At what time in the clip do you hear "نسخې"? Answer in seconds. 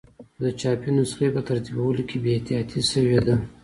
0.97-1.27